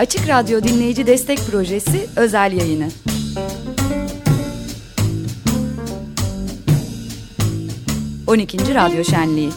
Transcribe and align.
Açık 0.00 0.28
Radyo 0.28 0.62
Dinleyici 0.62 1.06
Destek 1.06 1.38
Projesi 1.38 2.06
özel 2.16 2.52
yayını. 2.52 2.88
12. 8.26 8.74
Radyo 8.74 9.04
Şenliği 9.04 9.50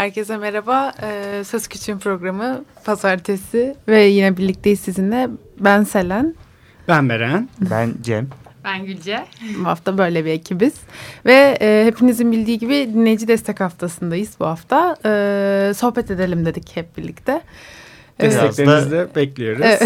Herkese 0.00 0.36
merhaba. 0.36 0.92
Ee, 1.02 1.44
Söz 1.44 1.68
Küçüğün 1.68 1.98
programı 1.98 2.64
pazartesi 2.84 3.76
ve 3.88 4.02
yine 4.02 4.36
birlikteyiz 4.36 4.80
sizinle. 4.80 5.28
Ben 5.58 5.84
Selen. 5.84 6.34
Ben 6.88 7.08
Beren. 7.08 7.48
Ben 7.70 7.94
Cem. 8.02 8.28
Ben 8.64 8.86
Gülce. 8.86 9.26
Bu 9.58 9.64
hafta 9.64 9.98
böyle 9.98 10.24
bir 10.24 10.30
ekibiz. 10.30 10.74
Ve 11.26 11.58
e, 11.60 11.82
hepinizin 11.86 12.32
bildiği 12.32 12.58
gibi 12.58 12.74
dinleyici 12.94 13.28
destek 13.28 13.60
haftasındayız 13.60 14.30
bu 14.40 14.46
hafta. 14.46 14.96
E, 15.04 15.72
sohbet 15.74 16.10
edelim 16.10 16.46
dedik 16.46 16.76
hep 16.76 16.96
birlikte. 16.96 17.42
Desteklerinizi 18.20 18.90
de 18.90 19.08
bekliyoruz. 19.16 19.62
Evet. 19.66 19.82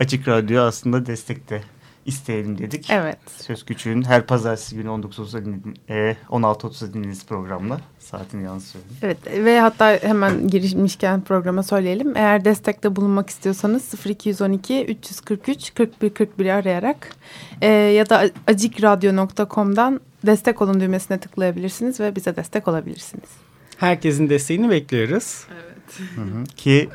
Açık 0.00 0.28
Radyo 0.28 0.62
aslında 0.62 1.06
destekte 1.06 1.62
isteyelim 2.06 2.58
dedik. 2.58 2.90
Evet. 2.90 3.18
Söz 3.42 3.64
Küçüğün 3.64 4.02
her 4.02 4.26
pazartesi 4.26 4.76
günü 4.76 4.88
19.30'da 4.88 5.70
e, 5.88 6.16
16.30'da 6.30 6.94
dinlediğiniz 6.94 7.26
programla 7.26 7.80
saatini 7.98 8.44
yanlış 8.44 8.64
söyledim. 8.64 8.96
Evet 9.02 9.18
ve 9.44 9.60
hatta 9.60 9.98
hemen 10.02 10.48
girişmişken 10.48 11.20
programa 11.20 11.62
söyleyelim. 11.62 12.16
Eğer 12.16 12.44
destekte 12.44 12.96
bulunmak 12.96 13.30
istiyorsanız 13.30 14.06
0212 14.06 14.84
343 14.84 15.74
41 15.74 16.10
41 16.10 16.46
arayarak 16.46 17.16
e, 17.60 17.68
ya 17.68 18.08
da 18.08 18.30
acikradyo.com'dan 18.46 20.00
destek 20.26 20.62
olun 20.62 20.80
düğmesine 20.80 21.18
tıklayabilirsiniz 21.18 22.00
ve 22.00 22.16
bize 22.16 22.36
destek 22.36 22.68
olabilirsiniz. 22.68 23.28
Herkesin 23.76 24.30
desteğini 24.30 24.70
bekliyoruz. 24.70 25.44
Evet. 25.54 26.10
Hı 26.16 26.20
hı. 26.20 26.44
Ki 26.44 26.88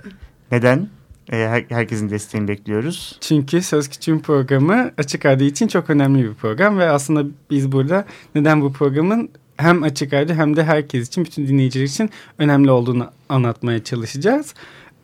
neden? 0.52 0.90
Her, 1.30 1.66
herkesin 1.70 2.10
desteğini 2.10 2.48
bekliyoruz. 2.48 3.18
Çünkü 3.22 3.62
Söz 3.62 3.90
Küçüğün 3.90 4.20
programı 4.20 4.92
Açık 4.98 5.26
Radyo 5.26 5.48
için 5.48 5.68
çok 5.68 5.90
önemli 5.90 6.24
bir 6.24 6.34
program 6.34 6.80
ve 6.80 6.90
aslında 6.90 7.26
biz 7.50 7.72
burada 7.72 8.06
neden 8.36 8.62
bu 8.62 8.74
programın 8.74 9.30
hem 9.58 9.84
Açık 9.84 10.14
Radyo 10.14 10.36
hem 10.36 10.56
de 10.56 10.64
herkes 10.64 11.08
için, 11.08 11.26
bütün 11.26 11.48
dinleyiciler 11.48 11.86
için 11.86 12.10
önemli 12.38 12.72
olduğunu 12.72 13.12
anlatmaya 13.30 13.84
çalışacağız. 13.84 14.54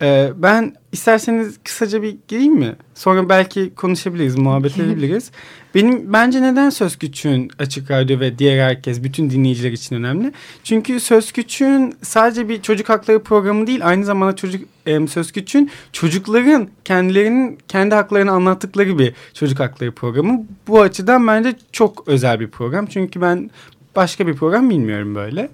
Ee, 0.01 0.29
ben 0.35 0.75
isterseniz 0.91 1.59
kısaca 1.63 2.01
bir 2.01 2.17
gireyim 2.27 2.53
mi? 2.53 2.75
Sonra 2.95 3.29
belki 3.29 3.75
konuşabiliriz, 3.75 4.35
muhabbet 4.35 4.79
edebiliriz. 4.79 5.31
Benim 5.75 6.13
bence 6.13 6.41
neden 6.41 6.69
Söz 6.69 6.95
Küçüğün 6.95 7.51
Açık 7.59 7.91
Radyo 7.91 8.19
ve 8.19 8.39
diğer 8.39 8.67
herkes, 8.67 9.03
bütün 9.03 9.29
dinleyiciler 9.29 9.71
için 9.71 9.95
önemli? 9.95 10.31
Çünkü 10.63 10.99
Söz 10.99 11.31
Küçüğün 11.31 11.95
sadece 12.01 12.49
bir 12.49 12.61
çocuk 12.61 12.89
hakları 12.89 13.23
programı 13.23 13.67
değil, 13.67 13.87
aynı 13.87 14.05
zamanda 14.05 14.35
çocuk 14.35 14.61
e, 14.85 15.07
Söz 15.07 15.31
Küçüğün 15.31 15.71
çocukların 15.93 16.69
kendilerinin 16.85 17.57
kendi 17.67 17.95
haklarını 17.95 18.31
anlattıkları 18.31 18.99
bir 18.99 19.13
çocuk 19.33 19.59
hakları 19.59 19.91
programı. 19.91 20.45
Bu 20.67 20.81
açıdan 20.81 21.27
bence 21.27 21.55
çok 21.71 22.07
özel 22.07 22.39
bir 22.39 22.47
program. 22.47 22.85
Çünkü 22.85 23.21
ben 23.21 23.49
başka 23.95 24.27
bir 24.27 24.35
program 24.35 24.69
bilmiyorum 24.69 25.15
böyle. 25.15 25.49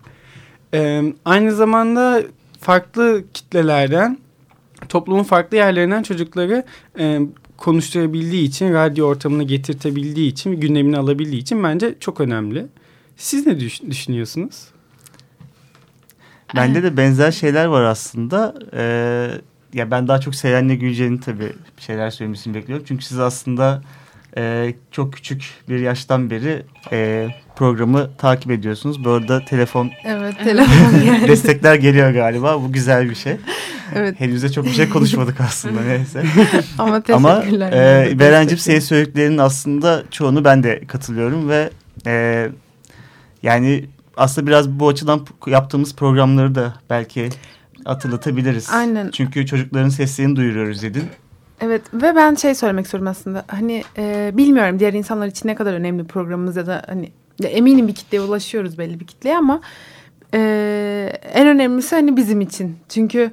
Ee, 0.73 1.14
aynı 1.25 1.56
zamanda 1.56 2.23
farklı 2.59 3.23
kitlelerden 3.34 4.17
toplumun 4.90 5.24
farklı 5.24 5.58
yerlerinden 5.58 6.04
çocukları 6.04 6.64
e, 7.00 7.19
konuşturabildiği 7.58 8.47
için, 8.47 8.74
radyo 8.74 9.08
ortamına 9.08 9.44
getirtebildiği 9.44 10.31
için, 10.31 10.52
gündemini 10.52 10.97
alabildiği 10.97 11.42
için 11.42 11.64
bence 11.64 11.96
çok 12.00 12.22
önemli. 12.22 12.66
Siz 13.18 13.47
ne 13.47 13.59
düş 13.59 13.81
düşünüyorsunuz? 13.81 14.68
Bende 16.56 16.84
de 16.84 16.97
benzer 16.97 17.31
şeyler 17.31 17.66
var 17.66 17.84
aslında. 17.84 18.56
Ee, 18.74 19.28
ya 19.74 19.91
ben 19.91 20.08
daha 20.08 20.20
çok 20.20 20.36
Selen'le 20.36 20.80
Gülce'nin 20.80 21.18
tabii 21.18 21.53
şeyler 21.78 22.09
söylemesini 22.09 22.53
bekliyorum. 22.53 22.86
Çünkü 22.88 23.06
siz 23.06 23.20
aslında 23.20 23.81
e, 24.38 24.74
çok 24.91 25.14
küçük 25.14 25.44
bir 25.70 25.80
yaştan 25.80 26.30
beri 26.30 26.64
e, 26.91 27.28
programı 27.56 28.09
takip 28.18 28.52
ediyorsunuz. 28.52 29.06
Bu 29.06 29.09
arada 29.09 29.46
telefon 29.46 29.91
evet 30.03 30.36
telefon 30.44 31.28
destekler 31.28 31.75
geliyor 31.75 32.12
galiba. 32.12 32.62
Bu 32.62 32.72
güzel 32.72 33.09
bir 33.09 33.16
şey. 33.16 33.36
Evet. 33.96 34.19
Henüz 34.19 34.44
de 34.44 34.52
çok 34.52 34.66
bir 34.66 34.72
şey 34.72 34.90
konuşmadık 34.90 35.41
aslında 35.41 35.81
neyse. 35.81 36.24
Ama 36.78 37.02
teşekkürler. 37.02 37.72
Ama 37.72 38.09
e, 38.09 38.19
Berencim 38.19 38.57
senin 38.57 38.79
söylediklerinin 38.79 39.38
aslında 39.38 40.03
çoğunu 40.12 40.46
ben 40.46 40.63
de 40.63 40.81
katılıyorum 40.88 41.50
ve 41.50 41.69
e, 42.07 42.47
yani 43.44 43.85
aslında 44.18 44.47
biraz 44.47 44.69
bu 44.69 44.88
açıdan 44.88 45.28
yaptığımız 45.47 45.96
programları 45.96 46.56
da 46.56 46.74
belki 46.90 47.29
hatırlatabiliriz. 47.85 48.69
Aynen. 48.74 49.12
Çünkü 49.12 49.46
çocukların 49.46 49.90
seslerini 49.90 50.35
duyuruyoruz 50.35 50.81
dedin. 50.81 51.03
Evet 51.62 51.81
ve 51.94 52.16
ben 52.16 52.35
şey 52.35 52.56
söylemek 52.56 52.85
istiyorum 52.85 53.08
aslında 53.08 53.46
hani 53.47 53.84
e, 53.97 54.31
bilmiyorum 54.34 54.79
diğer 54.79 54.94
insanlar 54.94 55.28
için 55.28 55.47
ne 55.47 55.56
kadar 55.56 55.73
önemli 55.73 56.03
programımız 56.03 56.56
ya 56.56 56.68
da 56.68 56.84
hani 56.88 57.12
ya 57.40 57.50
eminim 57.50 57.88
bir 57.88 57.96
kitleye 57.96 58.22
ulaşıyoruz 58.22 58.78
belli 58.78 59.00
bir 59.00 59.08
kitleye 59.08 59.38
ama 59.38 59.62
e, 60.34 61.19
en 61.34 61.47
önemlisi 61.47 61.96
hani 61.96 62.18
bizim 62.18 62.41
için 62.41 62.78
çünkü 62.90 63.31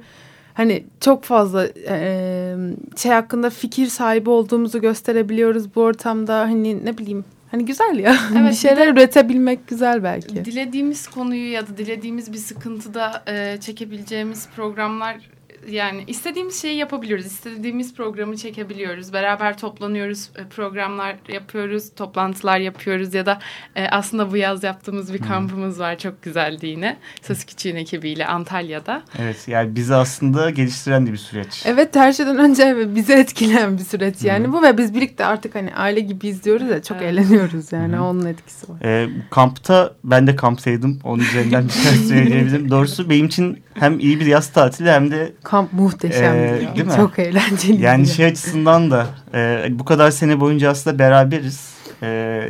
hani 0.59 0.83
çok 0.99 1.23
fazla 1.23 1.67
e, 1.87 2.55
şey 2.97 3.11
hakkında 3.11 3.49
fikir 3.49 3.87
sahibi 3.87 4.29
olduğumuzu 4.29 4.81
gösterebiliyoruz 4.81 5.75
bu 5.75 5.81
ortamda 5.81 6.39
hani 6.39 6.85
ne 6.85 6.97
bileyim 6.97 7.25
Hani 7.51 7.65
güzel 7.65 7.99
ya. 7.99 8.15
Evet, 8.37 8.49
bir 8.51 8.55
şeyler 8.55 8.87
de, 8.87 8.91
üretebilmek 8.91 9.67
güzel 9.67 10.03
belki. 10.03 10.45
Dilediğimiz 10.45 11.07
konuyu 11.07 11.51
ya 11.51 11.67
da 11.67 11.77
dilediğimiz 11.77 12.33
bir 12.33 12.37
sıkıntıda 12.37 13.23
e, 13.27 13.57
çekebileceğimiz 13.61 14.47
programlar 14.55 15.29
yani 15.67 16.03
istediğimiz 16.07 16.61
şeyi 16.61 16.77
yapabiliyoruz. 16.77 17.25
İstediğimiz 17.25 17.95
programı 17.95 18.37
çekebiliyoruz. 18.37 19.13
Beraber 19.13 19.57
toplanıyoruz, 19.57 20.29
e, 20.35 20.45
programlar 20.45 21.15
yapıyoruz, 21.27 21.89
toplantılar 21.95 22.59
yapıyoruz 22.59 23.13
ya 23.13 23.25
da 23.25 23.39
e, 23.75 23.87
aslında 23.87 24.31
bu 24.31 24.37
yaz 24.37 24.63
yaptığımız 24.63 25.13
bir 25.13 25.19
kampımız 25.19 25.79
var. 25.79 25.97
Çok 25.97 26.21
güzeldi 26.23 26.67
yine. 26.67 26.97
Söz 27.21 27.45
Küçüğün 27.45 27.75
ekibiyle 27.75 28.27
Antalya'da. 28.27 29.03
Evet 29.19 29.47
yani 29.47 29.75
bizi 29.75 29.95
aslında 29.95 30.49
geliştiren 30.49 31.07
de 31.07 31.11
bir 31.11 31.17
süreç. 31.17 31.63
Evet 31.65 31.95
her 31.95 32.13
şeyden 32.13 32.37
önce 32.37 32.95
bizi 32.95 33.13
etkileyen 33.13 33.77
bir 33.77 33.83
süreç 33.83 34.23
yani 34.23 34.47
Hı. 34.47 34.53
bu 34.53 34.63
ve 34.63 34.77
biz 34.77 34.95
birlikte 34.95 35.25
artık 35.25 35.55
hani 35.55 35.75
aile 35.75 35.99
gibi 35.99 36.27
izliyoruz 36.27 36.69
ya 36.69 36.83
çok 36.83 36.97
evet. 36.97 37.13
eğleniyoruz 37.13 37.71
yani 37.71 37.95
Hı. 37.95 38.03
onun 38.03 38.25
etkisi 38.25 38.69
var. 38.69 38.81
E, 38.83 39.09
kampta 39.29 39.93
ben 40.03 40.27
de 40.27 40.35
kamptaydım. 40.35 40.99
Onun 41.03 41.23
üzerinden 41.23 41.67
bir 41.67 41.73
şey 41.73 41.91
söyleyebilirim. 42.07 42.71
Doğrusu 42.71 43.09
benim 43.09 43.25
için 43.25 43.63
hem 43.79 43.99
iyi 43.99 44.19
bir 44.19 44.25
yaz 44.25 44.51
tatili 44.51 44.91
hem 44.91 45.11
de 45.11 45.33
kamp 45.43 45.73
muhteşem. 45.73 46.35
Değil 46.75 46.85
mi? 46.85 46.93
Çok 46.95 47.19
eğlenceli. 47.19 47.81
Yani 47.81 48.07
şey 48.07 48.25
açısından 48.25 48.91
da 48.91 49.07
e, 49.33 49.67
bu 49.69 49.85
kadar 49.85 50.11
sene 50.11 50.39
boyunca 50.39 50.69
aslında 50.69 50.99
beraberiz. 50.99 51.69
E, 52.03 52.41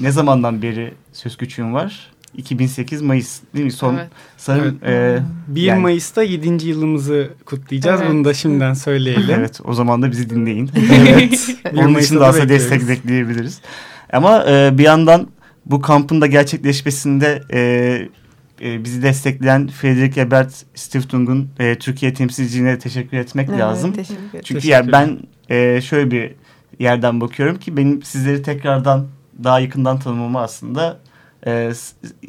ne 0.00 0.10
zamandan 0.10 0.62
beri 0.62 0.94
söz 1.12 1.36
küçüğüm 1.36 1.74
var? 1.74 2.10
2008 2.36 3.02
Mayıs 3.02 3.40
değil 3.54 3.64
mi? 3.64 3.72
Son 3.72 3.94
evet. 3.94 4.06
sanırım 4.36 4.78
evet. 4.82 5.22
e, 5.50 5.54
1 5.54 5.62
yani, 5.62 5.80
Mayıs'ta 5.80 6.22
7. 6.22 6.68
yılımızı 6.68 7.30
kutlayacağız. 7.44 8.00
Evet. 8.00 8.12
Bunu 8.12 8.24
da 8.24 8.34
şimdiden 8.34 8.74
söyleyelim. 8.74 9.34
evet, 9.38 9.60
o 9.64 9.74
zaman 9.74 10.02
da 10.02 10.10
bizi 10.10 10.30
dinleyin. 10.30 10.70
evet. 11.08 11.48
Onun 11.76 11.98
için 11.98 12.20
de 12.20 12.24
aslında 12.24 12.48
destek 12.48 12.88
bekleyebiliriz. 12.88 13.60
Ama 14.12 14.44
e, 14.48 14.78
bir 14.78 14.82
yandan 14.82 15.28
bu 15.66 15.80
kampın 15.80 16.20
da 16.20 16.26
gerçekleşmesinde 16.26 17.42
e, 17.52 18.08
e, 18.60 18.84
bizi 18.84 19.02
destekleyen 19.02 19.68
Frederick 19.68 20.20
Ebert 20.20 20.64
Stiftung'un 20.74 21.50
e, 21.58 21.78
Türkiye 21.78 22.14
temsilciliğine 22.14 22.78
teşekkür 22.78 23.16
etmek 23.16 23.48
evet, 23.48 23.60
lazım. 23.60 23.92
Teşekkür 23.92 24.42
Çünkü 24.44 24.68
yani 24.68 24.92
ben 24.92 25.18
e, 25.50 25.80
şöyle 25.80 26.10
bir 26.10 26.34
yerden 26.78 27.20
bakıyorum 27.20 27.58
ki 27.58 27.76
benim 27.76 28.02
sizleri 28.02 28.42
tekrardan 28.42 29.06
daha 29.44 29.60
yakından 29.60 29.98
tanımama 29.98 30.42
aslında 30.42 30.98
e, 31.46 31.72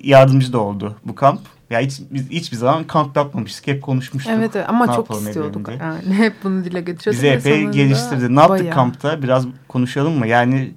yardımcı 0.04 0.54
da 0.54 0.60
oldu 0.60 0.96
bu 1.06 1.16
kamp. 1.16 1.42
Ya 1.70 1.80
hiç 1.80 2.02
biz 2.12 2.30
hiçbir 2.30 2.58
zaman 2.58 2.84
kamp 2.84 3.18
yapmamıştık. 3.18 3.68
Hep 3.68 3.82
konuşmuştuk. 3.82 4.34
Evet, 4.36 4.56
evet 4.56 4.70
ama 4.70 4.86
ne 4.86 4.96
çok 4.96 5.12
istiyorduk. 5.12 5.70
Yani 5.80 6.14
hep 6.18 6.34
bunu 6.44 6.66
dile 6.66 6.82
getiriyorduk. 6.82 7.24
Bizi 7.24 7.28
epey 7.28 7.66
geliştirdi. 7.66 8.36
Ne 8.36 8.40
yaptık 8.40 8.60
bayağı. 8.60 8.76
kampta? 8.76 9.22
Biraz 9.24 9.46
konuşalım 9.68 10.14
mı? 10.14 10.28
Yani 10.28 10.74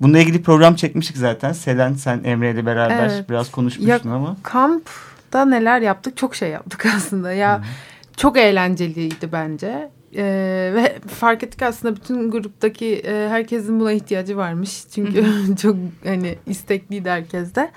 Bununla 0.00 0.18
ilgili 0.18 0.42
program 0.42 0.74
çekmiştik 0.74 1.16
zaten. 1.16 1.52
Selen 1.52 1.94
sen 1.94 2.20
Emre 2.24 2.50
ile 2.50 2.66
beraber 2.66 3.08
evet. 3.08 3.30
biraz 3.30 3.50
konuşmuştun 3.50 4.10
ya, 4.10 4.16
ama. 4.16 4.36
Kampta 4.42 5.44
neler 5.44 5.80
yaptık? 5.80 6.16
Çok 6.16 6.34
şey 6.34 6.50
yaptık 6.50 6.86
aslında. 6.96 7.32
Ya 7.32 7.58
Hı 7.58 7.62
çok 8.20 8.38
eğlenceliydi 8.38 9.32
bence. 9.32 9.90
Ee, 10.16 10.72
ve 10.74 10.98
fark 11.08 11.42
ettik 11.42 11.62
aslında 11.62 11.96
bütün 11.96 12.30
gruptaki 12.30 12.94
e, 12.96 13.28
herkesin 13.28 13.80
buna 13.80 13.92
ihtiyacı 13.92 14.36
varmış. 14.36 14.82
Çünkü 14.94 15.24
çok 15.62 15.76
hani 16.04 16.38
istekliydi 16.46 17.10
herkes 17.10 17.54
de. 17.54 17.70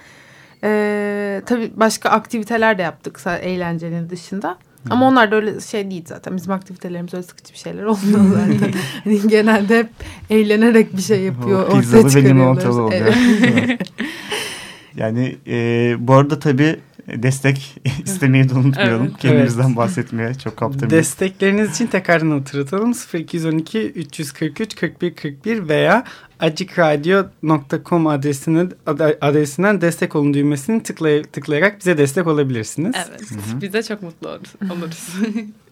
Ee, 0.63 1.41
tabii 1.45 1.71
başka 1.75 2.09
aktiviteler 2.09 2.77
de 2.77 2.81
yaptık 2.81 3.19
eğlencenin 3.41 4.09
dışında. 4.09 4.57
Ama 4.89 5.07
onlar 5.07 5.31
da 5.31 5.35
öyle 5.35 5.61
şey 5.61 5.91
değil 5.91 6.03
zaten. 6.07 6.35
Bizim 6.37 6.51
aktivitelerimiz 6.51 7.13
öyle 7.13 7.23
sıkıcı 7.23 7.53
bir 7.53 7.57
şeyler 7.57 7.83
olmuyor 7.83 8.19
zaten. 8.33 8.73
hani 9.03 9.27
genelde 9.27 9.77
hep 9.79 9.89
eğlenerek 10.29 10.97
bir 10.97 11.01
şey 11.01 11.21
yapıyor. 11.21 11.59
O 11.59 11.65
ortaya 11.65 12.09
çıkarıyorlar. 12.09 12.93
Evet. 12.93 13.81
Yani 14.95 15.35
e, 15.47 15.95
bu 15.99 16.13
arada 16.13 16.39
tabii 16.39 16.79
destek 17.07 17.75
istemeyi 18.05 18.49
de 18.49 18.53
unutmayalım. 18.53 19.03
Evet. 19.07 19.17
Kendimizden 19.19 19.65
Evet. 19.67 19.75
bahsetmeye 19.77 20.33
çok 20.33 20.57
kaptırmayalım. 20.57 20.97
Destekleriniz 20.97 21.71
için 21.71 21.87
tekrardan 21.87 22.31
hatırlatalım. 22.31 22.93
0212 23.13 23.79
343 23.91 24.75
41 24.75 25.15
41 25.15 25.67
veya 25.69 26.03
acikradyo.com 26.39 28.07
adresine, 28.07 28.67
ad- 28.87 29.17
adresinden 29.21 29.81
destek 29.81 30.15
olun 30.15 30.33
düğmesini 30.33 30.83
tıklay 30.83 31.23
tıklayarak 31.23 31.79
bize 31.79 31.97
destek 31.97 32.27
olabilirsiniz. 32.27 32.95
Evet. 33.09 33.21
Biz 33.61 33.73
de 33.73 33.83
çok 33.83 34.01
mutlu 34.01 34.29
oluruz. 34.29 34.53
oluruz. 34.77 35.13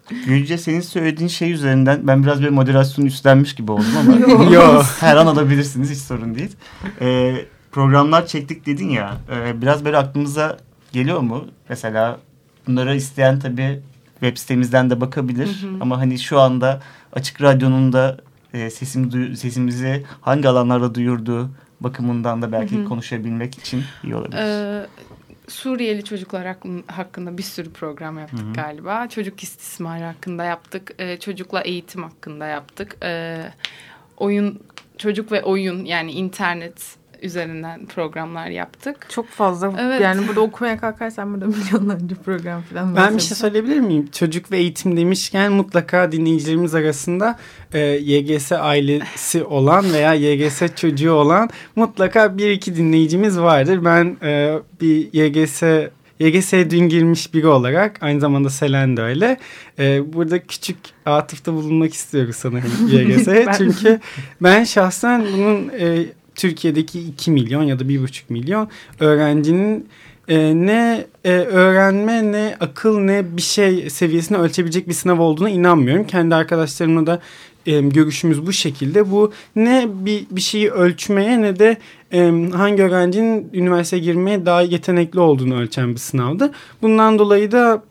Gülce 0.28 0.58
senin 0.58 0.82
söylediğin 0.82 1.28
şey 1.28 1.52
üzerinden 1.52 2.00
ben 2.08 2.24
biraz 2.24 2.42
bir 2.42 2.50
moderasyon 2.50 3.06
üstlenmiş 3.06 3.56
gibi 3.56 3.72
oldum 3.72 3.86
ama 4.00 4.44
Yo. 4.54 4.82
her 5.00 5.18
an 5.18 5.26
alabilirsiniz 5.28 5.90
hiç 5.92 5.98
sorun 5.98 6.36
değil. 6.36 6.56
Ee, 7.02 7.36
programlar 7.72 8.28
çektik 8.28 8.66
dedin 8.66 8.90
ya 8.90 9.18
e, 9.36 9.62
biraz 9.62 9.86
böyle 9.86 9.98
aklımıza 9.98 10.58
geliyor 10.92 11.20
mu? 11.20 11.48
Mesela 11.70 12.20
bunları 12.68 12.96
isteyen 12.96 13.40
tabii 13.40 13.82
web 14.20 14.38
sitemizden 14.38 14.90
de 14.90 15.02
bakabilir 15.02 15.66
ama 15.80 15.98
hani 15.98 16.20
şu 16.20 16.40
anda 16.40 16.82
Açık 17.14 17.42
Radyo'nun 17.42 17.94
da 17.94 18.18
e, 18.54 18.70
sesim, 18.70 19.36
sesimizi 19.36 20.04
hangi 20.22 20.48
alanlarda 20.48 20.96
duyurduğu 20.96 21.50
bakımından 21.82 22.42
da 22.42 22.52
belki 22.52 22.86
konuşabilmek 22.86 23.58
için 23.58 23.84
iyi 24.04 24.16
olabilir. 24.16 24.38
Ee, 24.38 24.88
Suriyeli 25.48 26.04
çocuklar 26.04 26.46
hakkın- 26.48 26.84
hakkında 26.88 27.38
bir 27.38 27.44
sürü 27.44 27.70
program 27.74 28.20
yaptık 28.20 28.56
galiba. 28.56 29.10
Çocuk 29.10 29.44
istismarı 29.44 30.04
hakkında 30.04 30.44
yaptık. 30.44 30.92
Ee, 31.00 31.20
çocukla 31.20 31.62
eğitim 31.62 32.04
hakkında 32.04 32.46
yaptık. 32.46 32.98
Ee, 33.04 33.52
oyun, 34.18 34.60
çocuk 34.98 35.32
ve 35.32 35.44
oyun 35.44 35.86
yani 35.86 36.12
internet 36.12 36.96
üzerinden 37.22 37.86
programlar 37.86 38.48
yaptık. 38.48 38.96
Çok 39.10 39.28
fazla. 39.28 39.74
Evet. 39.80 40.02
Yani 40.02 40.28
burada 40.28 40.42
okumaya 40.42 40.80
kalkarsan 40.80 41.34
burada 41.34 41.46
milyonlarca 41.58 42.16
program 42.26 42.62
falan 42.62 42.96
Ben 42.96 43.18
bir 43.18 43.22
şey 43.22 43.38
söyleyebilir 43.38 43.80
miyim? 43.80 44.10
Çocuk 44.12 44.52
ve 44.52 44.58
eğitim 44.58 44.98
demişken 44.98 45.52
mutlaka 45.52 46.12
dinleyicilerimiz 46.12 46.76
arasında 46.76 47.38
e, 47.74 47.80
YGS 47.80 48.52
ailesi 48.52 49.44
olan 49.44 49.94
veya 49.94 50.14
YGS 50.14 50.62
çocuğu 50.76 51.12
olan 51.12 51.50
mutlaka 51.76 52.38
bir 52.38 52.50
iki 52.50 52.76
dinleyicimiz 52.76 53.40
vardır. 53.40 53.86
Ben 53.86 54.18
e, 54.24 54.60
bir 54.82 55.10
YGS 55.14 55.64
YGS'ye 56.20 56.70
dün 56.70 56.90
girmiş 56.90 57.34
biri 57.34 57.48
olarak 57.48 57.98
aynı 58.04 58.20
zamanda 58.20 58.50
Selen 58.50 58.98
de 58.98 59.02
öyle. 59.02 59.38
E, 59.80 60.14
burada 60.14 60.40
küçük 60.40 60.78
atıfta 61.06 61.54
bulunmak 61.54 61.94
istiyoruz 61.94 62.36
sanırım 62.36 62.72
YGS'ye. 62.92 63.48
Ben- 63.48 63.54
Çünkü 63.54 64.00
ben 64.42 64.64
şahsen 64.64 65.26
bunun 65.34 65.70
e, 65.80 66.06
Türkiye'deki 66.36 67.00
2 67.00 67.32
milyon 67.32 67.64
ya 67.64 67.80
da 67.80 67.84
1,5 67.84 68.22
milyon 68.30 68.70
öğrencinin 69.00 69.88
e, 70.28 70.38
ne 70.56 71.06
e, 71.24 71.32
öğrenme 71.32 72.32
ne 72.32 72.56
akıl 72.60 73.00
ne 73.00 73.38
bir 73.38 73.42
şey 73.42 73.90
seviyesini 73.90 74.38
ölçebilecek 74.38 74.88
bir 74.88 74.94
sınav 74.94 75.20
olduğuna 75.20 75.50
inanmıyorum. 75.50 76.08
Kendi 76.08 76.36
arkadaşlarımla 76.36 77.08
da 77.08 77.22
e, 77.66 77.82
görüşümüz 77.82 78.46
bu 78.46 78.54
şekilde. 78.54 79.12
Bu 79.12 79.32
ne 79.56 79.88
bir, 79.94 80.26
bir 80.32 80.42
şeyi 80.42 80.72
ölçmeye 80.72 81.42
ne 81.42 81.60
de 81.60 81.78
e, 82.14 82.20
hangi 82.54 82.84
öğrencinin 82.84 83.50
üniversiteye 83.54 84.04
girmeye 84.04 84.46
daha 84.46 84.62
yetenekli 84.62 85.20
olduğunu 85.20 85.60
ölçen 85.60 85.94
bir 85.94 86.00
sınavdı. 86.00 86.52
Bundan 86.82 87.20
dolayı 87.20 87.52
da 87.52 87.84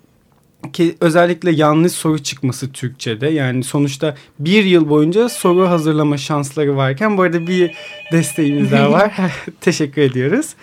ki 0.75 0.97
özellikle 1.01 1.51
yanlış 1.51 1.93
soru 1.93 2.19
çıkması 2.19 2.73
Türkçe'de 2.73 3.29
yani 3.29 3.65
sonuçta 3.65 4.15
bir 4.39 4.65
yıl 4.65 4.89
boyunca 4.89 5.29
soru 5.29 5.69
hazırlama 5.69 6.17
şansları 6.17 6.77
varken 6.77 7.17
bu 7.17 7.23
arada 7.23 7.47
bir 7.47 7.75
desteğimiz 8.13 8.73
daha 8.73 8.93
var. 8.93 9.13
Teşekkür 9.61 10.03
ediyoruz. 10.03 10.55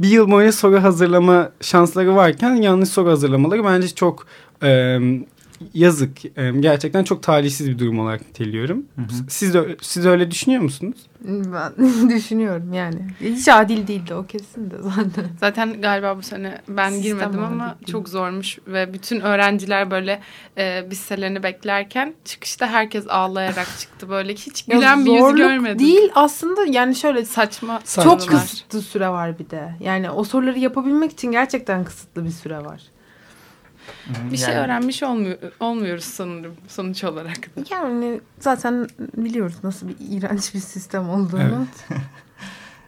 Bir 0.00 0.08
yıl 0.08 0.30
boyunca 0.30 0.52
soru 0.52 0.82
hazırlama 0.82 1.52
şansları 1.60 2.16
varken 2.16 2.54
yanlış 2.54 2.88
soru 2.88 3.10
hazırlamaları 3.10 3.64
bence 3.64 3.88
çok 3.88 4.26
e, 4.62 4.98
yazık. 5.74 6.24
E, 6.38 6.50
gerçekten 6.60 7.04
çok 7.04 7.22
talihsiz 7.22 7.68
bir 7.70 7.78
durum 7.78 7.98
olarak 7.98 8.20
niteliyorum. 8.20 8.86
Siz 9.28 9.54
de 9.54 9.76
siz 9.80 10.04
de 10.04 10.08
öyle 10.08 10.30
düşünüyor 10.30 10.62
musunuz? 10.62 10.96
Ben 11.24 11.72
düşünüyorum 12.08 12.72
yani. 12.72 12.98
Hiç 13.20 13.48
adil 13.48 13.86
değildi 13.86 14.14
o 14.14 14.26
kesin 14.26 14.70
de 14.70 14.74
zaten. 14.80 15.24
Zaten 15.40 15.80
galiba 15.80 16.16
bu 16.16 16.22
sene 16.22 16.60
ben 16.68 16.90
Sistem 16.90 17.02
girmedim 17.02 17.44
ama 17.44 17.64
değil. 17.80 17.92
çok 17.92 18.08
zormuş 18.08 18.58
ve 18.66 18.92
bütün 18.94 19.20
öğrenciler 19.20 19.90
böyle 19.90 20.20
e, 20.56 20.84
listelerini 20.90 21.42
beklerken 21.42 22.14
çıkışta 22.24 22.66
herkes 22.66 23.04
ağlayarak 23.08 23.66
çıktı 23.80 24.08
böyle 24.08 24.34
hiç 24.34 24.68
Ya 24.68 24.76
gülen 24.76 25.06
bir 25.06 25.10
yüz 25.10 25.20
zorluk 25.20 25.36
görmedim. 25.38 25.78
Değil 25.78 26.10
aslında 26.14 26.64
yani 26.66 26.94
şöyle 26.94 27.24
Saçma. 27.24 27.80
Saçma. 27.84 28.18
çok 28.18 28.28
kısıtlı 28.28 28.82
süre 28.82 29.08
var 29.08 29.38
bir 29.38 29.50
de. 29.50 29.74
Yani 29.80 30.10
o 30.10 30.24
soruları 30.24 30.58
yapabilmek 30.58 31.12
için 31.12 31.32
gerçekten 31.32 31.84
kısıtlı 31.84 32.24
bir 32.24 32.30
süre 32.30 32.64
var. 32.64 32.80
Bir 34.32 34.36
şey 34.36 34.54
Yani- 34.54 34.64
öğrenmiş 34.64 35.02
olmuyor, 35.02 35.38
olmuyoruz 35.60 36.04
sanırım 36.04 36.54
sonuç 36.68 37.04
olarak. 37.04 37.56
da. 37.56 37.60
Yani 37.70 38.20
zaten 38.40 38.86
biliyoruz 39.16 39.54
nasıl 39.64 39.88
bir 39.88 39.94
iğrenç 40.10 40.54
bir 40.54 40.58
sistem 40.60 41.08
olduğunu. 41.10 41.66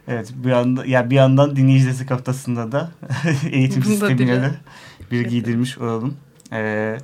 Evet 0.07 0.29
bir 0.35 0.49
yanda 0.49 0.85
ya 0.85 1.09
bir 1.09 1.15
yandan 1.15 1.55
dinleyici 1.55 1.85
destek 1.87 2.11
haftasında 2.11 2.71
da 2.71 2.91
eğitim 3.51 3.83
Bunu 3.85 4.01
da 4.01 4.07
sistemine 4.07 4.41
de 4.41 4.51
bir 5.11 5.21
şey 5.21 5.29
giydirmiş 5.29 5.77
olalım. 5.77 6.17
Ee, 6.53 6.97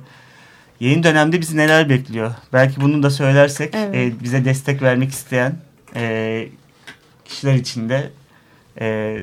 yeni 0.80 1.02
dönemde 1.02 1.40
bizi 1.40 1.56
neler 1.56 1.88
bekliyor? 1.88 2.34
Belki 2.52 2.80
bunu 2.80 3.02
da 3.02 3.10
söylersek 3.10 3.74
Evet. 3.74 3.94
e, 3.94 4.22
bize 4.24 4.44
destek 4.44 4.82
vermek 4.82 5.10
isteyen 5.10 5.56
e, 5.94 6.48
kişiler 7.24 7.54
için 7.54 7.88
de 7.88 8.10
e, 8.80 9.18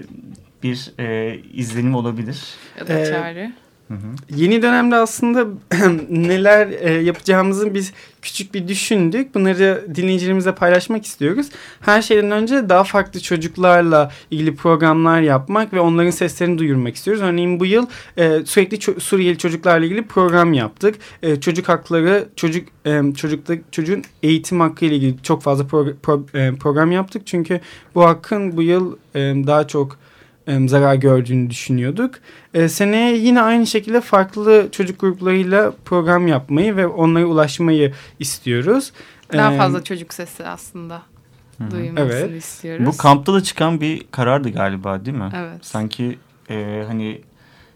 bir 0.63 0.92
e, 1.00 1.38
izlenim 1.54 1.95
olabilir. 1.95 2.44
Ya 2.80 2.88
da 2.88 3.00
Ee, 3.00 3.06
çağrı. 3.06 3.51
Hı. 3.90 3.96
Yeni 4.36 4.62
dönemde 4.62 4.96
aslında 4.96 5.48
neler 6.10 6.68
e, 6.80 6.92
yapacağımızı 6.92 7.74
biz 7.74 7.94
küçük 8.22 8.54
bir 8.54 8.68
düşündük. 8.68 9.36
Bunları 9.36 9.86
dinleyicilerimizle 9.96 10.56
paylaşmak 10.56 11.06
istiyoruz. 11.06 11.50
Her 11.82 12.02
şeyden 12.02 12.32
önce 12.32 12.70
daha 12.70 12.84
farklı 12.84 13.20
çocuklarla 13.20 14.12
ilgili 14.32 14.56
programlar 14.56 15.22
yapmak 15.22 15.74
ve 15.74 15.80
onların 15.80 16.10
seslerini 16.10 16.58
duyurmak 16.58 16.96
istiyoruz. 16.96 17.24
Örneğin 17.24 17.60
bu 17.60 17.66
yıl 17.66 17.86
e, 18.18 18.46
sürekli 18.46 18.78
ço- 18.78 19.00
Suriyeli 19.00 19.38
çocuklarla 19.38 19.86
ilgili 19.86 20.08
program 20.08 20.54
yaptık. 20.54 20.96
E, 21.24 21.40
çocuk 21.40 21.69
hakları, 21.69 22.30
çocuk 22.36 22.68
e, 22.86 23.02
çocukta 23.18 23.54
çocuğun 23.72 24.04
eğitim 24.24 24.60
hakkı 24.60 24.86
ile 24.86 24.96
ilgili 24.96 25.24
çok 25.24 25.42
fazla 25.42 25.64
pro- 25.64 25.96
pro- 26.04 26.38
e, 26.38 26.56
program 26.56 26.92
yaptık. 26.92 27.22
Çünkü 27.26 27.62
bu 27.96 28.06
hakkın 28.06 28.58
bu 28.58 28.62
yıl 28.62 28.96
e, 29.16 29.19
daha 29.19 29.68
çok 29.68 29.98
e, 30.50 30.68
zarar 30.68 30.96
gördüğünü 30.96 31.50
düşünüyorduk. 31.50 32.16
E, 32.54 32.70
seneye 32.70 33.18
yine 33.18 33.42
aynı 33.42 33.68
şekilde 33.68 34.02
farklı 34.02 34.68
çocuk 34.72 35.00
gruplarıyla 35.00 35.74
program 35.86 36.28
yapmayı 36.28 36.76
ve 36.76 36.88
onlara 36.88 37.26
ulaşmayı 37.26 37.94
istiyoruz. 38.20 38.92
Daha 39.34 39.54
E, 39.54 39.58
fazla 39.58 39.84
çocuk 39.84 40.14
sesi 40.14 40.46
aslında 40.46 41.02
duyulmasını 41.72 42.20
Evet. 42.30 42.44
istiyoruz. 42.44 42.86
Bu 42.86 42.98
kampta 42.98 43.34
da 43.34 43.44
çıkan 43.44 43.82
bir 43.82 44.06
karardı 44.12 44.50
galiba 44.50 45.06
değil 45.06 45.18
mi? 45.18 45.30
Evet. 45.36 45.66
Sanki 45.66 46.18
e, 46.50 46.84
hani 46.88 47.22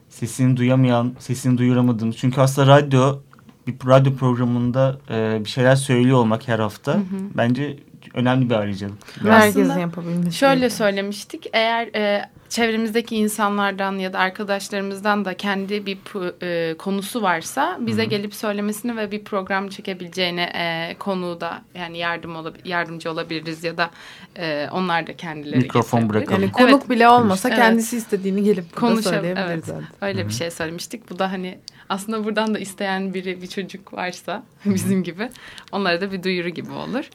sesini 0.09 0.57
duyamayan, 0.57 1.13
sesini 1.19 1.57
duyuramadığımız. 1.57 2.17
Çünkü 2.17 2.41
aslında 2.41 2.67
radyo 2.67 3.19
bir 3.67 3.75
radyo 3.87 4.13
programında 4.15 4.97
e, 5.09 5.39
bir 5.45 5.49
şeyler 5.49 5.75
söylüyor 5.75 6.17
olmak 6.17 6.47
her 6.47 6.59
hafta 6.59 6.99
bence 7.37 7.77
önemli 8.13 8.49
bir 8.49 8.55
ayrıcalık. 8.55 8.97
Herkesin 9.23 9.79
yapabilmesi. 9.79 10.37
Şöyle 10.37 10.69
söylemiştik. 10.69 11.47
Eğer 11.53 11.87
e, 11.95 12.29
çevremizdeki 12.49 13.15
insanlardan 13.15 13.93
ya 13.99 14.13
da 14.13 14.19
arkadaşlarımızdan 14.19 15.25
da 15.25 15.33
kendi 15.37 15.85
bir 15.85 15.97
e, 16.41 16.77
konusu 16.77 17.21
varsa 17.21 17.77
bize 17.79 18.05
gelip 18.05 18.35
söylemesini 18.35 18.97
ve 18.97 19.11
bir 19.11 19.23
program 19.23 19.69
çekebileceğine 19.69 20.43
e, 20.55 20.95
konuda 20.99 21.61
yani 21.75 21.97
yardım 21.97 22.31
olab- 22.35 22.67
yardımcı 22.67 23.11
olabiliriz 23.11 23.63
ya 23.63 23.77
da 23.77 23.89
e, 24.37 24.67
onlar 24.71 25.07
da 25.07 25.15
kendileri 25.17 25.57
Mikrofon 25.57 26.09
bırakalım. 26.09 26.41
Yani 26.41 26.51
konuk 26.51 26.69
Evet. 26.71 26.89
bile 26.89 27.09
olmasa 27.09 27.49
Evet. 27.49 27.57
kendisi 27.59 27.97
istediğini 27.97 28.43
gelip 28.43 28.65
burada 28.81 28.93
Konuşab- 28.93 29.09
söyleyebilir 29.09 29.45
evet. 29.45 29.65
zaten. 29.65 29.83
Öyle 30.01 30.27
bir 30.27 30.33
şey 30.33 30.51
söylemiştik. 30.51 31.09
Bu 31.09 31.19
da 31.19 31.31
hani 31.31 31.57
aslında 31.89 32.23
buradan 32.25 32.55
da 32.55 32.59
isteyen 32.59 33.13
biri 33.13 33.41
bir 33.41 33.47
çocuk 33.47 33.93
varsa 33.93 34.43
bizim 34.65 35.03
gibi 35.03 35.29
onlara 35.71 36.01
da 36.01 36.11
bir 36.11 36.23
duyuru 36.23 36.49
gibi 36.49 36.71
olur. 36.71 37.09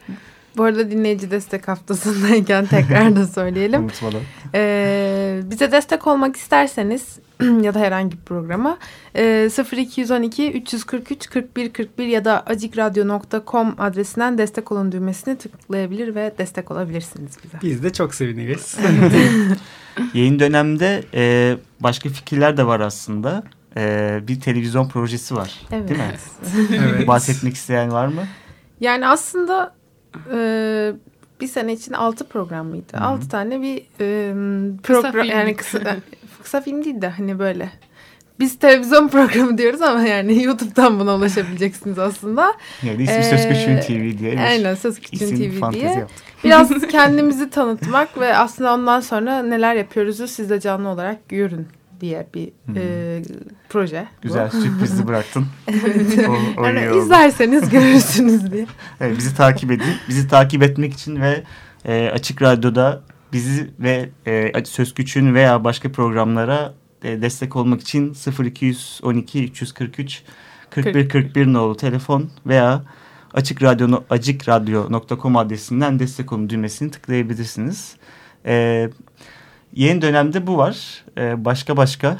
Bu 0.56 0.64
arada 0.64 0.90
dinleyici 0.90 1.30
destek 1.30 1.68
haftasındayken 1.68 2.66
tekrar 2.70 3.16
da 3.16 3.26
söyleyelim. 3.26 3.82
Unutmadan. 3.84 4.20
Ee, 4.54 5.40
bize 5.44 5.72
destek 5.72 6.06
olmak 6.06 6.36
isterseniz 6.36 7.18
ya 7.62 7.74
da 7.74 7.78
herhangi 7.80 8.12
bir 8.16 8.22
programa 8.22 8.78
e, 9.16 9.50
0212 9.72 10.52
343 10.52 11.28
41 11.30 11.72
41 11.72 12.06
ya 12.06 12.24
da 12.24 12.40
acikradyo.com 12.46 13.74
adresinden 13.78 14.38
destek 14.38 14.72
olun 14.72 14.92
düğmesini 14.92 15.36
tıklayabilir 15.38 16.14
ve 16.14 16.32
destek 16.38 16.70
olabilirsiniz 16.70 17.32
bize. 17.44 17.58
Biz 17.62 17.82
de 17.82 17.92
çok 17.92 18.14
seviniriz. 18.14 18.76
Yeni 20.14 20.38
dönemde 20.38 21.04
e, 21.14 21.56
başka 21.80 22.08
fikirler 22.08 22.56
de 22.56 22.66
var 22.66 22.80
aslında. 22.80 23.42
e, 23.76 24.20
bir 24.28 24.40
televizyon 24.40 24.88
projesi 24.88 25.36
var. 25.36 25.52
Evet. 25.72 25.88
Değil 25.88 26.00
mi? 26.00 26.06
Evet. 26.94 27.08
Bahsetmek 27.08 27.54
isteyen 27.54 27.92
var 27.92 28.06
mı? 28.06 28.22
Yani 28.80 29.06
aslında 29.08 29.74
e, 30.32 30.92
bir 31.40 31.48
sene 31.48 31.72
için 31.72 31.92
altı 31.92 32.28
program 32.28 32.66
mıydı? 32.66 32.92
Hı 32.92 33.00
hı. 33.00 33.04
Altı 33.04 33.28
tane 33.28 33.62
bir 33.62 33.82
e, 34.00 34.32
Kısa 34.82 35.00
program 35.02 35.22
film. 35.26 35.30
yani 35.36 35.56
kısa 35.56 35.96
kısa 36.42 36.60
film 36.60 36.84
değil 36.84 37.02
de 37.02 37.08
hani 37.08 37.38
böyle. 37.38 37.70
Biz 38.40 38.58
televizyon 38.58 39.08
programı 39.08 39.58
diyoruz 39.58 39.82
ama 39.82 40.02
yani 40.02 40.42
YouTube'dan 40.44 41.00
buna 41.00 41.16
ulaşabileceksiniz 41.16 41.98
aslında. 41.98 42.54
Yani 42.82 43.02
ismi 43.02 43.14
Ee, 43.14 43.22
Söz 43.22 43.48
Küçüğün 43.48 43.80
TV 43.80 44.18
diye 44.18 44.40
Aynen 44.40 44.74
Söz 44.74 45.00
Küçüğün 45.00 45.36
TV 45.36 45.72
diye. 45.72 45.84
yaptık. 45.84 46.08
Biraz 46.44 46.86
kendimizi 46.88 47.50
tanıtmak 47.50 48.20
ve 48.20 48.36
aslında 48.36 48.74
ondan 48.74 49.00
sonra 49.00 49.42
neler 49.42 49.74
yapıyoruzu 49.74 50.28
siz 50.28 50.50
de 50.50 50.60
canlı 50.60 50.88
olarak 50.88 51.28
görün 51.28 51.68
diye 52.00 52.26
bir 52.34 52.46
Hı. 52.46 52.72
e, 52.76 53.22
proje. 53.68 54.06
bu. 54.18 54.22
Güzel 54.22 54.50
sürprizi 54.50 55.06
bıraktın. 55.06 55.46
evet. 55.68 56.28
O, 56.28 56.60
o 56.60 56.64
Yani 56.64 56.98
izlerseniz 56.98 57.68
görürsünüz 57.70 58.52
diye. 58.52 58.66
Evet, 59.00 59.18
bizi 59.18 59.36
takip 59.36 59.70
edin. 59.70 59.94
Bizi 60.08 60.28
takip 60.28 60.62
etmek 60.62 60.94
için 60.94 61.20
ve 61.20 61.42
e, 61.84 62.10
Açık 62.10 62.42
Radyo'da 62.42 63.02
bizi 63.32 63.70
ve 63.80 64.08
e, 64.26 64.64
Söz 64.64 64.94
Güç'ün 64.94 65.34
veya 65.34 65.64
başka 65.64 65.92
programlara 65.92 66.74
e, 67.02 67.22
destek 67.22 67.56
olmak 67.56 67.80
için 67.80 68.16
0212 68.44 69.44
343 69.44 70.22
41 70.70 71.08
41 71.08 71.46
nolu 71.46 71.76
telefon 71.76 72.30
veya 72.46 72.84
Açık 73.34 73.62
Radyo 73.62 74.02
acikradyo.com 74.10 75.36
adresinden 75.36 75.98
destek 75.98 76.32
olun 76.32 76.50
düğmesini 76.50 76.90
tıklayabilirsiniz. 76.90 77.96
E, 78.46 78.88
yeni 79.74 80.02
dönemde 80.02 80.46
bu 80.46 80.56
var. 80.58 81.04
E, 81.18 81.44
başka 81.44 81.76
başka 81.76 82.18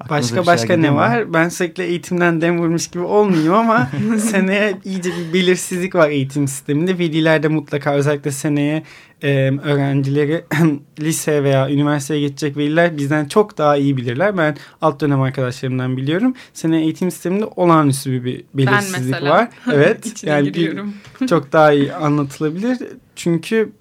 Aklınıza 0.00 0.36
Başka 0.36 0.46
başka 0.46 0.76
ne 0.76 0.90
mu? 0.90 0.96
var? 0.96 1.32
Ben 1.34 1.48
sürekli 1.48 1.82
eğitimden 1.82 2.40
dem 2.40 2.58
vurmuş 2.58 2.88
gibi 2.88 3.02
olmayayım 3.02 3.54
ama 3.54 3.90
seneye 4.18 4.78
iyice 4.84 5.10
bir 5.10 5.32
belirsizlik 5.32 5.94
var 5.94 6.10
eğitim 6.10 6.48
sisteminde. 6.48 6.98
Velilerde 6.98 7.48
mutlaka 7.48 7.94
özellikle 7.94 8.30
seneye 8.30 8.82
e, 9.22 9.50
öğrencileri 9.62 10.44
lise 11.00 11.44
veya 11.44 11.70
üniversiteye 11.70 12.20
geçecek 12.20 12.56
veliler 12.56 12.98
bizden 12.98 13.24
çok 13.24 13.58
daha 13.58 13.76
iyi 13.76 13.96
bilirler. 13.96 14.38
Ben 14.38 14.56
alt 14.80 15.00
dönem 15.00 15.20
arkadaşlarımdan 15.20 15.96
biliyorum. 15.96 16.34
Seneye 16.54 16.82
eğitim 16.82 17.10
sisteminde 17.10 17.44
olağanüstü 17.44 18.12
bir, 18.12 18.44
bir 18.54 18.66
belirsizlik 18.66 19.10
mesela. 19.10 19.30
var. 19.30 19.48
Evet. 19.72 20.24
Yani 20.24 20.54
bir, 20.54 20.80
çok 21.28 21.52
daha 21.52 21.72
iyi 21.72 21.94
anlatılabilir. 21.94 22.78
Çünkü 23.16 23.72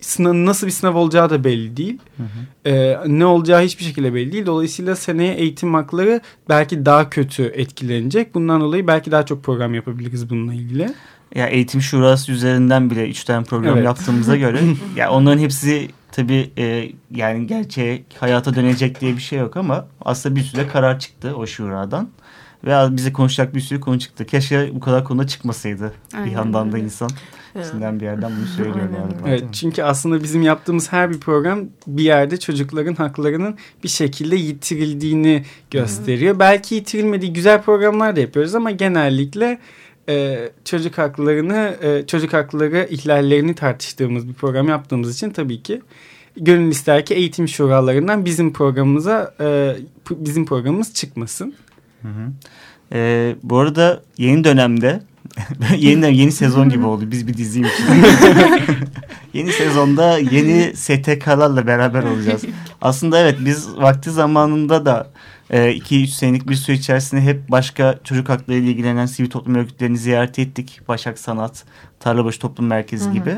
sınav, 0.00 0.34
nasıl 0.34 0.66
bir 0.66 0.72
sınav 0.72 0.94
olacağı 0.94 1.30
da 1.30 1.44
belli 1.44 1.76
değil. 1.76 1.98
Hı 2.16 2.22
hı. 2.22 2.70
Ee, 2.70 2.98
ne 3.06 3.26
olacağı 3.26 3.62
hiçbir 3.62 3.84
şekilde 3.84 4.14
belli 4.14 4.32
değil. 4.32 4.46
Dolayısıyla 4.46 4.96
seneye 4.96 5.34
eğitim 5.34 5.74
hakları 5.74 6.20
belki 6.48 6.86
daha 6.86 7.10
kötü 7.10 7.42
etkilenecek. 7.44 8.34
Bundan 8.34 8.60
dolayı 8.60 8.86
belki 8.86 9.10
daha 9.10 9.26
çok 9.26 9.44
program 9.44 9.74
yapabiliriz 9.74 10.30
bununla 10.30 10.54
ilgili. 10.54 10.92
Ya 11.34 11.46
eğitim 11.46 11.80
şurası 11.80 12.32
üzerinden 12.32 12.90
bile 12.90 13.08
üç 13.10 13.24
tane 13.24 13.44
program 13.44 13.74
Evet. 13.74 13.84
yaptığımıza 13.84 14.36
göre 14.36 14.60
ya 14.96 15.10
onların 15.10 15.38
hepsi 15.38 15.88
tabii 16.12 16.50
e, 16.58 16.92
yani 17.10 17.46
gerçeğe 17.46 18.04
hayata 18.18 18.54
dönecek 18.54 19.00
diye 19.00 19.16
bir 19.16 19.22
şey 19.22 19.38
yok 19.38 19.56
ama 19.56 19.86
aslında 20.04 20.36
bir 20.36 20.42
sürü 20.42 20.68
karar 20.68 20.98
çıktı 20.98 21.36
o 21.36 21.46
şuradan. 21.46 22.08
Ve 22.64 22.96
bize 22.96 23.12
konuşacak 23.12 23.54
bir 23.54 23.60
sürü 23.60 23.80
konu 23.80 23.98
çıktı. 23.98 24.26
Keşke 24.26 24.70
bu 24.74 24.80
kadar 24.80 25.04
konuda 25.04 25.26
çıkmasaydı. 25.26 25.92
Aynen 26.14 26.26
bir 26.26 26.32
yandan 26.32 26.72
da 26.72 26.78
insan 26.78 27.10
içinden 27.60 28.00
bir 28.00 28.04
yerden 28.04 28.32
bunu 28.36 28.46
söylüyor 28.46 28.86
galiba. 28.86 29.28
Evet, 29.28 29.44
çünkü 29.52 29.82
aslında 29.82 30.22
bizim 30.22 30.42
yaptığımız 30.42 30.92
her 30.92 31.10
bir 31.10 31.20
program 31.20 31.60
bir 31.86 32.02
yerde 32.02 32.36
çocukların 32.36 32.94
haklarının 32.94 33.56
bir 33.84 33.88
şekilde 33.88 34.36
yitirildiğini 34.36 35.44
gösteriyor. 35.70 36.38
Belki 36.38 36.74
yitirilmediği 36.74 37.32
güzel 37.32 37.62
programlar 37.62 38.16
da 38.16 38.20
yapıyoruz 38.20 38.54
ama 38.54 38.70
genellikle 38.70 39.58
e, 40.08 40.48
çocuk 40.64 40.98
haklarını, 40.98 41.76
e, 41.82 42.06
çocuk 42.06 42.32
hakları 42.32 42.86
ihlallerini 42.90 43.54
tartıştığımız 43.54 44.28
bir 44.28 44.34
program 44.34 44.68
yaptığımız 44.68 45.14
için 45.14 45.30
tabii 45.30 45.62
ki 45.62 45.80
gönül 46.36 46.70
ister 46.70 47.06
ki 47.06 47.14
eğitim 47.14 47.48
şuralarından 47.48 48.24
bizim 48.24 48.52
programımıza 48.52 49.34
e, 49.40 49.76
bizim 50.10 50.46
programımız 50.46 50.94
çıkmasın. 50.94 51.54
Hı 52.02 52.08
hı. 52.08 52.32
E, 52.92 53.34
bu 53.42 53.58
arada 53.58 54.02
yeni 54.18 54.44
dönemde 54.44 55.02
yeni 55.76 56.16
yeni 56.16 56.32
sezon 56.32 56.68
gibi 56.68 56.86
oldu. 56.86 57.04
Biz 57.10 57.26
bir 57.26 57.36
diziymiş. 57.36 57.72
yeni 59.32 59.52
sezonda 59.52 60.18
yeni 60.18 60.76
STK'larla 60.76 61.66
beraber 61.66 62.02
olacağız. 62.02 62.44
Aslında 62.82 63.18
evet 63.18 63.38
biz 63.40 63.76
vakti 63.76 64.10
zamanında 64.10 64.86
da 64.86 65.10
2-3 65.50 66.06
senelik 66.06 66.48
bir 66.48 66.54
süre 66.54 66.76
içerisinde 66.76 67.20
hep 67.20 67.50
başka 67.50 67.98
çocuk 68.04 68.28
hakları 68.28 68.58
ile 68.58 68.70
ilgilenen 68.70 69.06
sivil 69.06 69.30
toplum 69.30 69.54
örgütlerini 69.54 69.98
ziyaret 69.98 70.38
ettik. 70.38 70.80
Başak 70.88 71.18
Sanat, 71.18 71.64
Tarlabaşı 72.00 72.40
Toplum 72.40 72.66
Merkezi 72.66 73.04
Hı 73.04 73.08
hı. 73.08 73.14
gibi. 73.14 73.36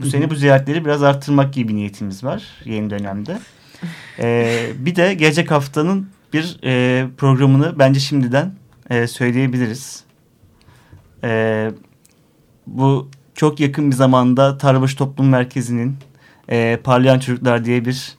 Bu 0.00 0.06
sene 0.06 0.30
bu 0.30 0.34
ziyaretleri 0.34 0.84
biraz 0.84 1.02
arttırmak 1.02 1.54
gibi 1.54 1.68
bir 1.68 1.74
niyetimiz 1.74 2.24
var 2.24 2.42
yeni 2.64 2.90
dönemde. 2.90 3.38
Ee, 4.18 4.66
bir 4.78 4.96
de 4.96 5.14
gelecek 5.14 5.50
haftanın 5.50 6.08
bir 6.32 6.58
e, 6.64 7.06
programını 7.16 7.78
bence 7.78 8.00
şimdiden 8.00 8.52
e, 8.90 9.06
söyleyebiliriz. 9.06 10.04
E, 11.24 11.70
bu 12.66 13.08
çok 13.34 13.60
yakın 13.60 13.90
bir 13.90 13.96
zamanda 13.96 14.58
Tarlabaşı 14.58 14.96
Toplum 14.96 15.28
Merkezi'nin 15.28 15.96
e, 16.48 16.78
Parlayan 16.84 17.18
Çocuklar 17.18 17.64
diye 17.64 17.84
bir 17.84 18.16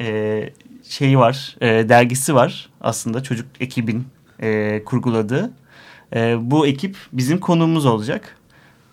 e, 0.00 0.50
şeyi 0.88 1.18
var, 1.18 1.56
e, 1.60 1.88
dergisi 1.88 2.34
var 2.34 2.68
aslında 2.80 3.22
çocuk 3.22 3.46
ekibin 3.60 4.06
e, 4.42 4.82
kurguladığı. 4.84 5.50
E, 6.14 6.36
bu 6.40 6.66
ekip 6.66 6.96
bizim 7.12 7.40
konuğumuz 7.40 7.86
olacak. 7.86 8.36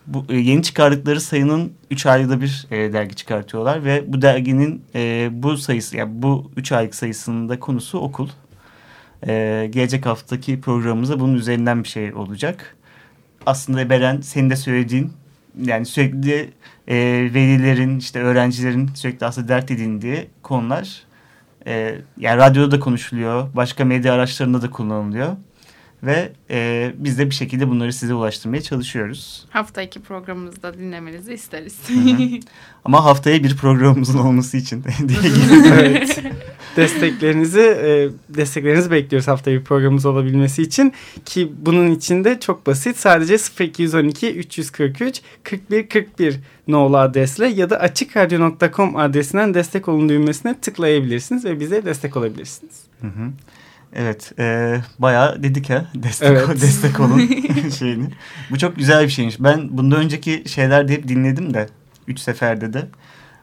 Bu 0.07 0.25
e, 0.29 0.37
yeni 0.37 0.63
çıkardıkları 0.63 1.21
sayının 1.21 1.73
3 1.91 2.05
ayda 2.05 2.41
bir 2.41 2.67
e, 2.71 2.93
dergi 2.93 3.15
çıkartıyorlar 3.15 3.83
ve 3.83 4.03
bu 4.07 4.21
derginin 4.21 4.83
e, 4.95 5.29
bu 5.31 5.57
sayısı 5.57 5.97
yani 5.97 6.21
bu 6.21 6.51
3 6.55 6.71
aylık 6.71 6.95
sayısının 6.95 7.49
da 7.49 7.59
konusu 7.59 7.99
okul. 7.99 8.29
E, 9.27 9.67
gelecek 9.71 10.05
haftaki 10.05 10.61
programımızda 10.61 11.19
bunun 11.19 11.33
üzerinden 11.33 11.83
bir 11.83 11.89
şey 11.89 12.13
olacak. 12.13 12.76
Aslında 13.47 13.89
Beren 13.89 14.21
senin 14.21 14.49
de 14.49 14.55
söylediğin 14.55 15.13
yani 15.61 15.85
sürekli 15.85 16.53
e, 16.87 16.95
velilerin 17.33 17.99
işte 17.99 18.19
öğrencilerin 18.19 18.89
sürekli 18.95 19.25
aslında 19.25 19.47
dert 19.47 19.71
edindiği 19.71 20.27
konular 20.43 21.03
e, 21.67 21.95
yani 22.17 22.37
radyoda 22.37 22.71
da 22.71 22.79
konuşuluyor 22.79 23.47
başka 23.55 23.85
medya 23.85 24.13
araçlarında 24.13 24.61
da 24.61 24.69
kullanılıyor 24.69 25.35
ve 26.03 26.31
e, 26.49 26.91
biz 26.97 27.17
de 27.17 27.29
bir 27.29 27.35
şekilde 27.35 27.69
bunları 27.69 27.93
size 27.93 28.13
ulaştırmaya 28.13 28.61
çalışıyoruz. 28.61 29.45
Hafta 29.49 29.81
iki 29.81 29.99
programımızda 30.01 30.73
dinlemenizi 30.73 31.33
isteriz. 31.33 31.75
hı. 31.87 32.39
Ama 32.85 33.05
haftaya 33.05 33.43
bir 33.43 33.57
programımızın 33.57 34.19
olması 34.19 34.57
için 34.57 34.83
diye 35.07 35.19
evet. 35.73 36.23
Desteklerinizi 36.75 37.59
e, 37.59 38.09
desteklerinizi 38.29 38.91
bekliyoruz 38.91 39.27
haftaya 39.27 39.59
bir 39.59 39.63
programımız 39.63 40.05
olabilmesi 40.05 40.61
için 40.61 40.93
ki 41.25 41.51
bunun 41.59 41.91
için 41.91 42.23
de 42.23 42.39
çok 42.39 42.67
basit 42.67 42.97
sadece 42.97 43.37
0212 43.59 44.35
343 44.35 45.21
41 45.43 45.89
41 45.89 46.39
nolu 46.67 46.97
adresle 46.97 47.47
ya 47.47 47.69
da 47.69 47.79
açıkradyo.com 47.79 48.95
adresinden 48.95 49.53
destek 49.53 49.87
olun 49.87 50.09
düğmesine 50.09 50.59
tıklayabilirsiniz 50.59 51.45
ve 51.45 51.59
bize 51.59 51.85
destek 51.85 52.17
olabilirsiniz. 52.17 52.75
Hı 53.01 53.07
hı. 53.07 53.31
Evet, 53.93 54.31
e, 54.39 54.77
bayağı 54.99 55.43
dedik 55.43 55.69
ha 55.69 55.85
destek, 55.95 56.29
Evet. 56.29 56.61
destek 56.61 56.99
olun 56.99 57.21
şeyini. 57.79 58.05
Bu 58.51 58.57
çok 58.57 58.75
güzel 58.75 59.03
bir 59.03 59.09
şeymiş. 59.09 59.35
Ben 59.39 59.77
bundan 59.77 59.99
önceki 59.99 60.43
şeyler 60.47 60.87
de 60.87 60.93
hep 60.93 61.07
dinledim 61.07 61.53
de 61.53 61.67
üç 62.07 62.19
seferde 62.19 62.73
de. 62.73 62.87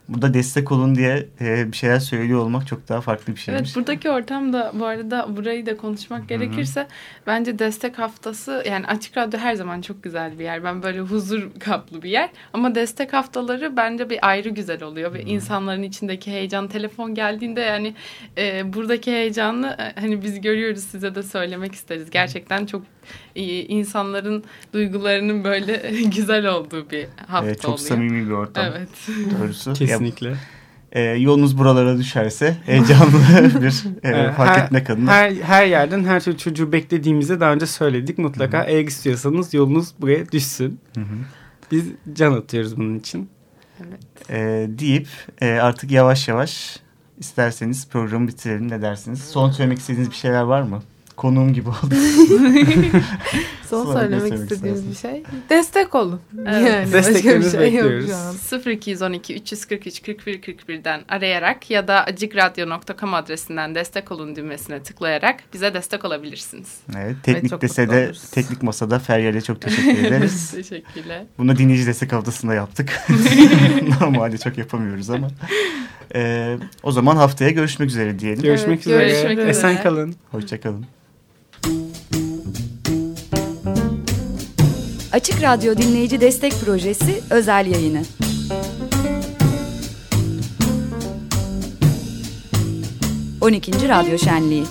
Burada 0.08 0.34
destek 0.34 0.72
olun 0.72 0.94
diye 0.94 1.28
e, 1.40 1.72
bir 1.72 1.76
şeyler 1.76 1.98
söylüyor 1.98 2.40
olmak 2.40 2.66
çok 2.66 2.88
daha 2.88 3.00
farklı 3.00 3.34
bir 3.34 3.40
şeymiş. 3.40 3.62
Evet 3.62 3.76
buradaki 3.76 4.10
ortamda 4.10 4.72
bu 4.74 4.86
arada 4.86 5.36
burayı 5.36 5.66
da 5.66 5.76
konuşmak 5.76 6.28
gerekirse 6.28 6.86
bence 7.26 7.58
destek 7.58 7.98
haftası 7.98 8.62
yani 8.66 8.86
açık 8.86 9.16
radyo 9.16 9.40
her 9.40 9.54
zaman 9.54 9.80
çok 9.80 10.02
güzel 10.02 10.38
bir 10.38 10.44
yer. 10.44 10.64
Ben 10.64 10.82
böyle 10.82 11.00
huzur 11.00 11.50
kaplı 11.60 12.02
bir 12.02 12.10
yer 12.10 12.30
ama 12.52 12.74
destek 12.74 13.12
haftaları 13.12 13.76
bence 13.76 14.10
bir 14.10 14.28
ayrı 14.28 14.48
güzel 14.48 14.82
oluyor 14.82 15.12
ve 15.14 15.22
insanların 15.22 15.82
içindeki 15.82 16.30
heyecan 16.30 16.68
telefon 16.68 17.14
geldiğinde 17.14 17.60
yani 17.60 17.94
e, 18.38 18.72
buradaki 18.74 19.12
heyecanı 19.12 19.76
e, 19.78 20.00
hani 20.00 20.22
biz 20.22 20.40
görüyoruz 20.40 20.84
size 20.84 21.14
de 21.14 21.22
söylemek 21.22 21.74
isteriz. 21.74 22.10
Gerçekten 22.10 22.66
çok 22.66 22.82
insanların 23.34 24.44
duygularının 24.72 25.44
böyle 25.44 25.92
güzel 26.16 26.46
olduğu 26.46 26.90
bir 26.90 27.06
hafta 27.26 27.50
E, 27.50 27.54
çok 27.54 27.64
oluyor. 27.64 27.78
samimi 27.78 28.26
bir 28.26 28.30
ortam 28.30 28.64
Evet. 28.66 28.88
doğrusu. 29.40 29.70
Ya, 29.70 29.74
Kesinlikle. 29.76 30.34
e, 30.92 31.00
yolunuz 31.02 31.58
buralara 31.58 31.98
düşerse 31.98 32.56
heyecanlı 32.66 33.12
bir 33.62 34.08
e, 34.08 34.32
fark 34.32 34.50
her- 34.58 34.64
etmek 34.64 34.90
adına. 34.90 35.10
Her, 35.12 35.32
her 35.32 35.66
yerden 35.66 36.04
her 36.04 36.20
türlü 36.24 36.38
çocuğu 36.38 36.72
beklediğimizi 36.72 37.40
daha 37.40 37.52
önce 37.52 37.66
söyledik. 37.66 38.18
Mutlaka 38.18 38.64
eğer 38.64 38.84
istiyorsanız 38.84 39.54
yolunuz 39.54 39.88
buraya 40.00 40.32
düşsün. 40.32 40.80
Hı 40.94 41.00
hı. 41.00 41.04
Biz 41.72 41.84
can 42.12 42.32
atıyoruz 42.32 42.76
bunun 42.76 42.98
için. 42.98 43.28
evet. 43.80 44.30
E, 44.30 44.66
deyip 44.78 45.08
e, 45.40 45.50
artık 45.50 45.90
yavaş 45.90 46.28
yavaş 46.28 46.78
isterseniz 47.18 47.88
programı 47.88 48.28
bitirelim 48.28 48.70
ne 48.70 48.82
dersiniz? 48.82 49.24
Son 49.24 49.50
söylemek 49.50 49.78
istediğiniz 49.78 50.10
bir 50.10 50.16
şeyler 50.16 50.42
var 50.42 50.62
mı? 50.62 50.82
Konuğum 51.16 51.52
gibi 51.52 51.68
oldu. 51.68 51.94
Son 53.74 53.84
Sonra 53.84 53.98
söylemek 54.00 54.20
göstermek 54.22 54.50
istediğimiz 54.52 54.90
bir 54.90 54.94
şey. 54.96 55.22
Destek 55.50 55.94
olun. 55.94 56.20
Evet. 56.48 56.68
Yani 56.70 56.92
Desteklerinizi 56.92 57.50
şey 57.50 57.60
bekliyoruz. 57.60 58.08
şu 58.50 58.56
an. 58.56 58.60
0212 58.72 59.34
343 59.34 60.02
41 60.02 60.42
41'den 60.42 61.00
arayarak 61.08 61.70
ya 61.70 61.88
da 61.88 62.04
acikradyo.com 62.04 63.14
adresinden 63.14 63.74
destek 63.74 64.12
olun 64.12 64.36
düğmesine 64.36 64.82
tıklayarak 64.82 65.36
bize 65.52 65.74
destek 65.74 66.04
olabilirsiniz. 66.04 66.68
Evet, 66.98 67.16
teknik 67.22 67.50
çok 67.50 67.62
dese 67.62 67.82
mutlu 67.82 67.96
de 67.96 68.04
oluruz. 68.04 68.22
teknik 68.30 68.62
masada 68.62 68.98
Feryal'e 68.98 69.40
çok 69.40 69.60
teşekkür 69.60 70.04
ederiz. 70.04 70.50
Teşekkürler. 70.50 71.22
Bunu 71.38 71.56
dinleyici 71.56 71.86
destek 71.86 72.12
haftasında 72.12 72.54
yaptık. 72.54 73.00
Normalde 74.00 74.38
çok 74.38 74.58
yapamıyoruz 74.58 75.10
ama. 75.10 75.28
Ee, 76.14 76.56
o 76.82 76.92
zaman 76.92 77.16
haftaya 77.16 77.50
görüşmek 77.50 77.88
üzere 77.90 78.18
diyelim. 78.18 78.42
Görüşmek 78.42 78.68
Evet, 78.68 78.86
üzere. 78.86 79.08
görüşmek 79.08 79.32
üzere. 79.38 79.50
Esen 79.50 79.82
kalın. 79.82 80.14
Hoşçakalın. 80.30 80.86
Açık 85.14 85.42
Radyo 85.42 85.76
Dinleyici 85.76 86.20
Destek 86.20 86.52
Projesi 86.64 87.20
özel 87.30 87.66
yayını. 87.66 88.02
On 93.40 93.52
ikinci 93.52 93.88
Radyo 93.88 94.18
Şenliği. 94.18 94.64